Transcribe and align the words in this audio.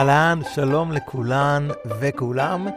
אהלן, 0.00 0.40
שלום 0.54 0.92
לכולן 0.92 1.68
וכולם. 2.00 2.68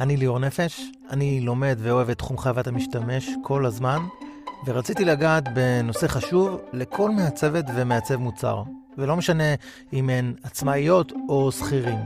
אני 0.00 0.16
ליאור 0.16 0.38
נפש, 0.38 0.80
אני 1.10 1.40
לומד 1.40 1.76
ואוהב 1.78 2.10
את 2.10 2.18
תחום 2.18 2.38
חוות 2.38 2.66
המשתמש 2.66 3.28
כל 3.42 3.66
הזמן, 3.66 3.98
ורציתי 4.66 5.04
לגעת 5.04 5.44
בנושא 5.54 6.06
חשוב 6.06 6.60
לכל 6.72 7.10
מעצבת 7.10 7.64
ומעצב 7.74 8.16
מוצר, 8.16 8.62
ולא 8.98 9.16
משנה 9.16 9.54
אם 9.92 10.10
הן 10.10 10.34
עצמאיות 10.42 11.12
או 11.28 11.52
שכירים. 11.52 11.98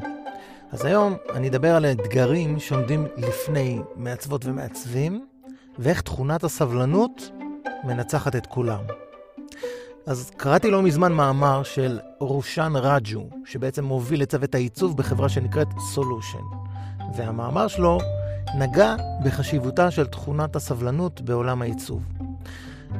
אז 0.72 0.84
היום 0.84 1.16
אני 1.34 1.48
אדבר 1.48 1.76
על 1.76 1.84
האתגרים 1.84 2.58
שעומדים 2.58 3.06
לפני 3.16 3.80
מעצבות 3.96 4.44
ומעצבים, 4.44 5.26
ואיך 5.78 6.00
תכונת 6.00 6.44
הסבלנות 6.44 7.30
מנצחת 7.84 8.36
את 8.36 8.46
כולם. 8.46 8.80
אז 10.06 10.30
קראתי 10.36 10.70
לא 10.70 10.82
מזמן 10.82 11.12
מאמר 11.12 11.62
של 11.62 11.98
רושן 12.18 12.72
רג'ו, 12.76 13.28
שבעצם 13.44 13.84
מוביל 13.84 14.22
את 14.22 14.30
צוות 14.30 14.54
העיצוב 14.54 14.96
בחברה 14.96 15.28
שנקראת 15.28 15.68
סולושן. 15.78 16.38
והמאמר 17.16 17.68
שלו 17.68 17.98
נגע 18.58 18.94
בחשיבותה 19.24 19.90
של 19.90 20.06
תכונת 20.06 20.56
הסבלנות 20.56 21.20
בעולם 21.20 21.62
העיצוב. 21.62 22.02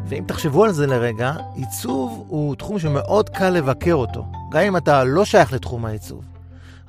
ואם 0.06 0.24
תחשבו 0.26 0.64
על 0.64 0.72
זה 0.72 0.86
לרגע, 0.86 1.32
עיצוב 1.54 2.24
הוא 2.28 2.56
תחום 2.56 2.78
שמאוד 2.78 3.28
קל 3.28 3.50
לבקר 3.50 3.94
אותו, 3.94 4.26
גם 4.50 4.60
אם 4.60 4.76
אתה 4.76 5.04
לא 5.04 5.24
שייך 5.24 5.52
לתחום 5.52 5.84
העיצוב. 5.84 6.24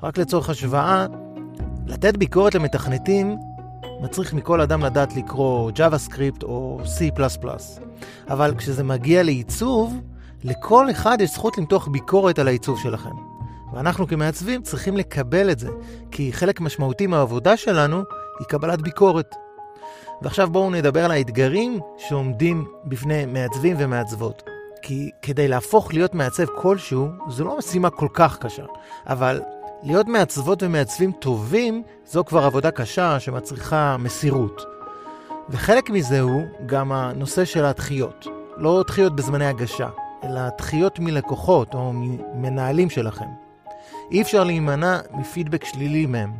רק 0.02 0.18
לצורך 0.18 0.50
השוואה, 0.50 1.06
לתת 1.86 2.16
ביקורת 2.16 2.54
למתכנתים 2.54 3.36
מצריך 4.02 4.34
מכל 4.34 4.60
אדם 4.60 4.84
לדעת 4.84 5.16
לקרוא 5.16 5.70
JavaScript 5.70 6.42
או 6.42 6.80
C++. 6.84 7.20
אבל 8.28 8.54
כשזה 8.58 8.84
מגיע 8.84 9.22
לעיצוב, 9.22 10.00
לכל 10.44 10.90
אחד 10.90 11.20
יש 11.20 11.30
זכות 11.30 11.58
למתוח 11.58 11.88
ביקורת 11.88 12.38
על 12.38 12.48
העיצוב 12.48 12.78
שלכם. 12.78 13.10
ואנחנו 13.72 14.06
כמעצבים 14.06 14.62
צריכים 14.62 14.96
לקבל 14.96 15.50
את 15.50 15.58
זה, 15.58 15.68
כי 16.10 16.32
חלק 16.32 16.60
משמעותי 16.60 17.06
מהעבודה 17.06 17.56
שלנו 17.56 18.02
היא 18.38 18.46
קבלת 18.46 18.82
ביקורת. 18.82 19.34
ועכשיו 20.22 20.50
בואו 20.50 20.70
נדבר 20.70 21.04
על 21.04 21.10
האתגרים 21.10 21.80
שעומדים 21.98 22.66
בפני 22.84 23.26
מעצבים 23.26 23.76
ומעצבות. 23.78 24.42
כי 24.82 25.10
כדי 25.22 25.48
להפוך 25.48 25.94
להיות 25.94 26.14
מעצב 26.14 26.44
כלשהו, 26.56 27.08
זו 27.28 27.44
לא 27.44 27.58
משימה 27.58 27.90
כל 27.90 28.08
כך 28.14 28.38
קשה. 28.38 28.64
אבל 29.06 29.40
להיות 29.82 30.08
מעצבות 30.08 30.62
ומעצבים 30.62 31.12
טובים, 31.12 31.82
זו 32.06 32.24
כבר 32.24 32.44
עבודה 32.44 32.70
קשה 32.70 33.20
שמצריכה 33.20 33.96
מסירות. 33.98 34.62
וחלק 35.50 35.90
מזה 35.90 36.20
הוא 36.20 36.42
גם 36.66 36.92
הנושא 36.92 37.44
של 37.44 37.64
הדחיות. 37.64 38.26
לא 38.56 38.84
דחיות 38.86 39.16
בזמני 39.16 39.46
הגשה, 39.46 39.88
אלא 40.24 40.40
דחיות 40.58 40.98
מלקוחות 40.98 41.74
או 41.74 41.92
ממנהלים 41.92 42.90
שלכם. 42.90 43.24
אי 44.10 44.22
אפשר 44.22 44.44
להימנע 44.44 44.98
מפידבק 45.12 45.64
שלילי 45.64 46.06
מהם. 46.06 46.32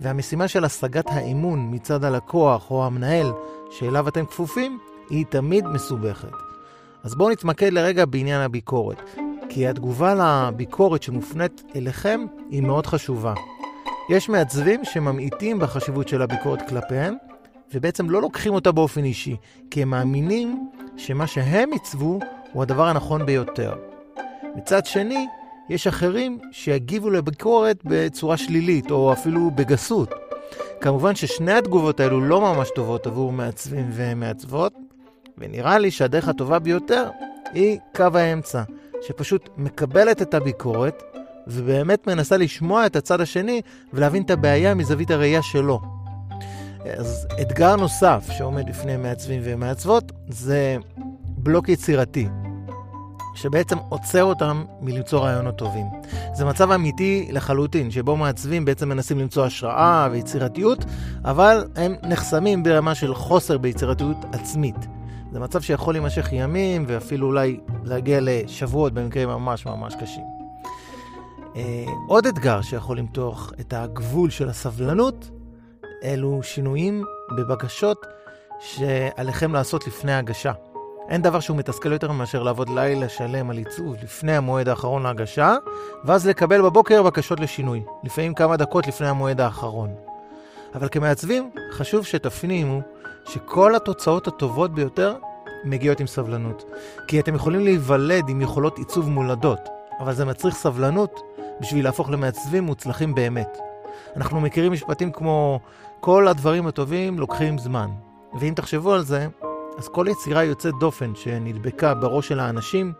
והמשימה 0.00 0.48
של 0.48 0.64
השגת 0.64 1.06
האמון 1.08 1.68
מצד 1.74 2.04
הלקוח 2.04 2.70
או 2.70 2.86
המנהל 2.86 3.32
שאליו 3.70 4.08
אתם 4.08 4.26
כפופים, 4.26 4.78
היא 5.10 5.24
תמיד 5.28 5.66
מסובכת. 5.66 6.32
אז 7.04 7.14
בואו 7.14 7.30
נתמקד 7.30 7.72
לרגע 7.72 8.04
בעניין 8.04 8.40
הביקורת. 8.40 9.02
כי 9.48 9.68
התגובה 9.68 10.14
לביקורת 10.14 11.02
שמופנית 11.02 11.62
אליכם 11.76 12.24
היא 12.50 12.62
מאוד 12.62 12.86
חשובה. 12.86 13.34
יש 14.10 14.28
מעצבים 14.28 14.84
שממעיטים 14.84 15.58
בחשיבות 15.58 16.08
של 16.08 16.22
הביקורת 16.22 16.68
כלפיהם, 16.68 17.14
ובעצם 17.74 18.10
לא 18.10 18.22
לוקחים 18.22 18.54
אותה 18.54 18.72
באופן 18.72 19.04
אישי, 19.04 19.36
כי 19.70 19.82
הם 19.82 19.90
מאמינים 19.90 20.70
שמה 20.96 21.26
שהם 21.26 21.72
עיצבו 21.72 22.18
הוא 22.52 22.62
הדבר 22.62 22.86
הנכון 22.86 23.26
ביותר. 23.26 23.74
מצד 24.56 24.86
שני, 24.86 25.26
יש 25.68 25.86
אחרים 25.86 26.38
שיגיבו 26.52 27.10
לביקורת 27.10 27.80
בצורה 27.84 28.36
שלילית, 28.36 28.90
או 28.90 29.12
אפילו 29.12 29.50
בגסות. 29.50 30.10
כמובן 30.80 31.14
ששני 31.14 31.52
התגובות 31.52 32.00
האלו 32.00 32.20
לא 32.20 32.40
ממש 32.40 32.68
טובות 32.74 33.06
עבור 33.06 33.32
מעצבים 33.32 33.90
ומעצבות, 33.92 34.72
ונראה 35.38 35.78
לי 35.78 35.90
שהדרך 35.90 36.28
הטובה 36.28 36.58
ביותר 36.58 37.10
היא 37.52 37.78
קו 37.96 38.08
האמצע. 38.14 38.62
שפשוט 39.02 39.48
מקבלת 39.56 40.22
את 40.22 40.34
הביקורת 40.34 41.02
ובאמת 41.46 42.06
מנסה 42.06 42.36
לשמוע 42.36 42.86
את 42.86 42.96
הצד 42.96 43.20
השני 43.20 43.62
ולהבין 43.92 44.22
את 44.22 44.30
הבעיה 44.30 44.74
מזווית 44.74 45.10
הראייה 45.10 45.42
שלו. 45.42 45.80
אז 46.98 47.26
אתגר 47.40 47.76
נוסף 47.76 48.28
שעומד 48.30 48.68
בפני 48.68 48.96
מעצבים 48.96 49.40
ומעצבות 49.44 50.12
זה 50.28 50.76
בלוק 51.38 51.68
יצירתי, 51.68 52.28
שבעצם 53.34 53.76
עוצר 53.88 54.24
אותם 54.24 54.64
מלמצוא 54.80 55.20
רעיונות 55.20 55.56
טובים. 55.56 55.86
זה 56.34 56.44
מצב 56.44 56.70
אמיתי 56.70 57.28
לחלוטין, 57.32 57.90
שבו 57.90 58.16
מעצבים 58.16 58.64
בעצם 58.64 58.88
מנסים 58.88 59.18
למצוא 59.18 59.44
השראה 59.44 60.08
ויצירתיות, 60.12 60.84
אבל 61.24 61.68
הם 61.76 61.94
נחסמים 62.02 62.62
ברמה 62.62 62.94
של 62.94 63.14
חוסר 63.14 63.58
ביצירתיות 63.58 64.16
עצמית. 64.32 64.97
זה 65.32 65.40
מצב 65.40 65.60
שיכול 65.60 65.94
להימשך 65.94 66.28
ימים 66.32 66.84
ואפילו 66.88 67.26
אולי 67.26 67.60
להגיע 67.84 68.18
לשבועות 68.22 68.92
במקרים 68.92 69.28
ממש 69.28 69.66
ממש 69.66 69.94
קשים. 70.00 70.24
אה, 71.56 71.84
עוד 72.08 72.26
אתגר 72.26 72.62
שיכול 72.62 72.98
למתוח 72.98 73.52
את 73.60 73.72
הגבול 73.72 74.30
של 74.30 74.48
הסבלנות, 74.48 75.30
אלו 76.04 76.40
שינויים 76.42 77.04
בבקשות 77.36 78.06
שעליכם 78.60 79.52
לעשות 79.52 79.86
לפני 79.86 80.14
הגשה. 80.14 80.52
אין 81.08 81.22
דבר 81.22 81.40
שהוא 81.40 81.56
מתסכל 81.56 81.92
יותר 81.92 82.12
מאשר 82.12 82.42
לעבוד 82.42 82.68
לילה 82.68 83.08
שלם 83.08 83.50
על 83.50 83.58
עיצוב 83.58 83.96
לפני 84.02 84.36
המועד 84.36 84.68
האחרון 84.68 85.02
להגשה, 85.02 85.56
ואז 86.04 86.26
לקבל 86.26 86.62
בבוקר 86.62 87.02
בקשות 87.02 87.40
לשינוי, 87.40 87.82
לפעמים 88.04 88.34
כמה 88.34 88.56
דקות 88.56 88.86
לפני 88.86 89.08
המועד 89.08 89.40
האחרון. 89.40 89.94
אבל 90.74 90.88
כמעצבים, 90.90 91.50
חשוב 91.72 92.06
שתפנימו 92.06 92.80
שכל 93.28 93.74
התוצאות 93.74 94.26
הטובות 94.26 94.74
ביותר 94.74 95.16
מגיעות 95.64 96.00
עם 96.00 96.06
סבלנות. 96.06 96.64
כי 97.08 97.20
אתם 97.20 97.34
יכולים 97.34 97.64
להיוולד 97.64 98.28
עם 98.28 98.40
יכולות 98.40 98.78
עיצוב 98.78 99.08
מולדות, 99.08 99.60
אבל 100.00 100.14
זה 100.14 100.24
מצריך 100.24 100.54
סבלנות 100.54 101.20
בשביל 101.60 101.84
להפוך 101.84 102.10
למעצבים 102.10 102.64
מוצלחים 102.64 103.14
באמת. 103.14 103.58
אנחנו 104.16 104.40
מכירים 104.40 104.72
משפטים 104.72 105.12
כמו 105.12 105.60
כל 106.00 106.28
הדברים 106.28 106.66
הטובים 106.66 107.18
לוקחים 107.18 107.58
זמן. 107.58 107.88
ואם 108.40 108.52
תחשבו 108.56 108.92
על 108.92 109.04
זה, 109.04 109.26
אז 109.78 109.88
כל 109.88 110.06
יצירה 110.10 110.44
יוצאת 110.44 110.74
דופן 110.80 111.14
שנדבקה 111.14 111.94
בראש 111.94 112.28
של 112.28 112.40
האנשים, 112.40 112.92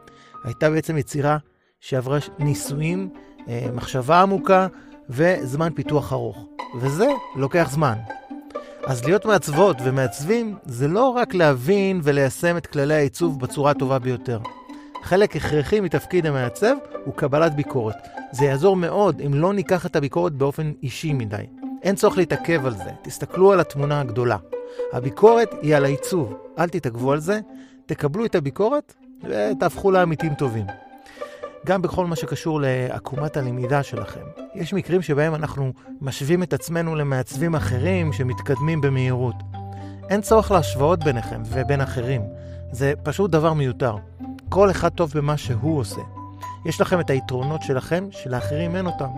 הייתה 0.45 0.71
בעצם 0.71 0.99
יצירה 0.99 1.37
שעברה 1.81 2.19
ניסויים, 2.39 3.09
אה, 3.49 3.67
מחשבה 3.75 4.23
עמוקה 4.23 4.67
וזמן 5.11 5.73
פיתוח 5.75 6.13
ארוך. 6.13 6.45
וזה 6.81 7.09
לוקח 7.37 7.69
זמן. 7.71 7.99
אז 8.89 9.05
להיות 9.05 9.25
מעצבות 9.25 9.77
ומעצבים 9.85 10.57
זה 10.65 10.89
לא 10.89 11.09
רק 11.09 11.35
להבין 11.35 12.01
וליישם 12.03 12.57
את 12.57 12.67
כללי 12.67 12.95
העיצוב 12.95 13.41
בצורה 13.41 13.71
הטובה 13.71 13.99
ביותר. 13.99 14.39
חלק 15.03 15.37
הכרחי 15.37 15.81
מתפקיד 15.81 16.27
המעצב 16.27 16.75
הוא 17.05 17.15
קבלת 17.15 17.55
ביקורת. 17.55 17.97
זה 18.33 18.45
יעזור 18.45 18.77
מאוד 18.77 19.21
אם 19.27 19.35
לא 19.35 19.53
ניקח 19.53 19.87
את 19.87 19.97
הביקורת 19.97 20.33
באופן 20.33 20.73
אישי 20.83 21.13
מדי. 21.13 21.43
אין 21.83 21.95
צורך 21.95 22.17
להתעכב 22.19 22.67
על 22.67 22.75
זה, 22.75 22.91
תסתכלו 23.03 23.53
על 23.53 23.61
התמונה 23.61 24.01
הגדולה. 24.01 24.37
הביקורת 24.93 25.55
היא 25.63 25.77
על 25.77 25.85
העיצוב, 25.85 26.35
אל 26.59 26.69
תתעכבו 26.69 27.13
על 27.13 27.21
זה, 27.21 27.41
תקבלו 27.87 28.25
את 28.25 28.35
הביקורת 28.35 28.95
ותהפכו 29.25 29.91
לעמיתים 29.91 30.35
טובים. 30.35 30.67
גם 31.69 31.83
בכל 31.83 32.07
מה 32.07 32.17
שקשור 32.17 32.61
לעקומת 32.61 33.37
הלמידה 33.37 33.83
שלכם. 33.83 34.21
יש 34.55 34.75
מקרים 34.75 35.03
שבהם 35.03 35.35
אנחנו 35.35 35.73
משווים 36.01 36.43
את 36.43 36.53
עצמנו 36.53 36.95
למעצבים 36.95 37.55
אחרים 37.55 38.13
שמתקדמים 38.13 38.81
במהירות. 38.81 39.35
אין 40.11 40.21
צורך 40.21 40.51
להשוואות 40.51 41.05
ביניכם 41.05 41.43
ובין 41.47 41.81
אחרים. 41.81 42.23
זה 42.73 42.93
פשוט 43.03 43.31
דבר 43.31 43.53
מיותר. 43.53 43.97
כל 44.49 44.71
אחד 44.71 44.89
טוב 44.89 45.13
במה 45.15 45.37
שהוא 45.37 45.79
עושה. 45.79 46.01
יש 46.67 46.81
לכם 46.81 47.01
את 47.01 47.11
היתרונות 47.11 47.63
שלכם, 47.63 48.09
שלאחרים 48.11 48.77
אין 48.77 48.87
אותם. 48.87 49.11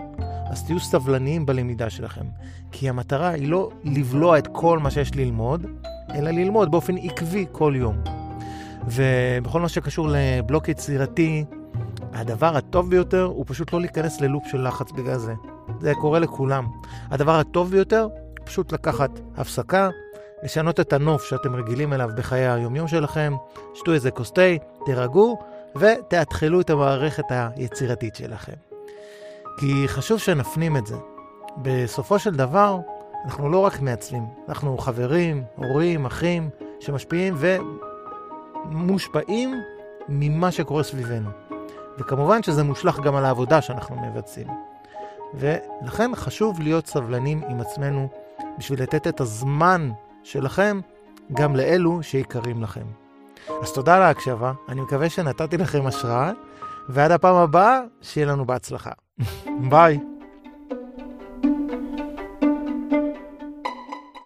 אז 0.49 0.63
תהיו 0.63 0.79
סבלניים 0.79 1.45
בלמידה 1.45 1.89
שלכם. 1.89 2.25
כי 2.71 2.89
המטרה 2.89 3.29
היא 3.29 3.47
לא 3.47 3.69
לבלוע 3.83 4.37
את 4.37 4.47
כל 4.51 4.79
מה 4.79 4.91
שיש 4.91 5.15
ללמוד, 5.15 5.65
אלא 6.13 6.31
ללמוד 6.31 6.71
באופן 6.71 6.97
עקבי 6.97 7.45
כל 7.51 7.73
יום. 7.75 7.95
ובכל 8.87 9.61
מה 9.61 9.69
שקשור 9.69 10.07
לבלוק 10.09 10.69
יצירתי, 10.69 11.45
הדבר 12.13 12.57
הטוב 12.57 12.89
ביותר 12.89 13.23
הוא 13.23 13.45
פשוט 13.47 13.73
לא 13.73 13.79
להיכנס 13.79 14.21
ללופ 14.21 14.43
של 14.47 14.67
לחץ 14.67 14.91
בגלל 14.91 15.17
זה. 15.17 15.33
זה 15.79 15.93
קורה 15.95 16.19
לכולם. 16.19 16.67
הדבר 17.09 17.39
הטוב 17.39 17.71
ביותר, 17.71 18.07
פשוט 18.43 18.71
לקחת 18.71 19.09
הפסקה, 19.37 19.89
לשנות 20.43 20.79
את 20.79 20.93
הנוף 20.93 21.23
שאתם 21.23 21.55
רגילים 21.55 21.93
אליו 21.93 22.09
בחיי 22.17 22.47
היומיום 22.47 22.87
שלכם, 22.87 23.33
שתו 23.73 23.93
איזה 23.93 24.11
כוס 24.11 24.31
תה, 24.31 24.41
תירגעו 24.85 25.39
ותאתחלו 25.75 26.61
את 26.61 26.69
המערכת 26.69 27.25
היצירתית 27.29 28.15
שלכם. 28.15 28.53
כי 29.57 29.87
חשוב 29.87 30.19
שנפנים 30.19 30.77
את 30.77 30.87
זה. 30.87 30.95
בסופו 31.57 32.19
של 32.19 32.35
דבר, 32.35 32.77
אנחנו 33.25 33.49
לא 33.49 33.57
רק 33.57 33.81
מעצבים, 33.81 34.25
אנחנו 34.49 34.77
חברים, 34.77 35.43
הורים, 35.55 36.05
אחים, 36.05 36.49
שמשפיעים 36.79 37.35
ומושפעים 38.65 39.61
ממה 40.09 40.51
שקורה 40.51 40.83
סביבנו. 40.83 41.29
וכמובן 41.97 42.43
שזה 42.43 42.63
מושלך 42.63 42.99
גם 42.99 43.15
על 43.15 43.25
העבודה 43.25 43.61
שאנחנו 43.61 43.95
מבצעים. 44.01 44.47
ולכן 45.33 46.11
חשוב 46.15 46.59
להיות 46.59 46.87
סבלנים 46.87 47.41
עם 47.49 47.61
עצמנו 47.61 48.09
בשביל 48.57 48.81
לתת 48.81 49.07
את 49.07 49.21
הזמן 49.21 49.91
שלכם 50.23 50.79
גם 51.33 51.55
לאלו 51.55 52.03
שיקרים 52.03 52.63
לכם. 52.63 52.85
אז 53.61 53.73
תודה 53.73 53.95
על 53.95 54.01
ההקשבה, 54.01 54.51
אני 54.69 54.81
מקווה 54.81 55.09
שנתתי 55.09 55.57
לכם 55.57 55.87
השראה, 55.87 56.31
ועד 56.89 57.11
הפעם 57.11 57.35
הבאה, 57.35 57.79
שיהיה 58.01 58.27
לנו 58.27 58.45
בהצלחה. 58.45 58.91
ביי. 59.69 60.10